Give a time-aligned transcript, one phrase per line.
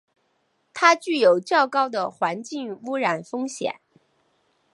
[0.73, 3.75] 它具有较高的环境污染风险。